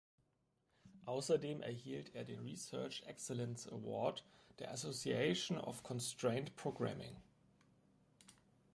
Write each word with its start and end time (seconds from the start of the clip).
Außerdem 1.05 1.61
erhielt 1.61 2.15
er 2.15 2.23
den 2.23 2.39
Research 2.39 3.03
Excellence 3.05 3.67
Award 3.67 4.25
der 4.57 4.71
Association 4.71 5.59
for 5.59 5.83
Constraint 5.83 6.55
Programming. 6.55 7.15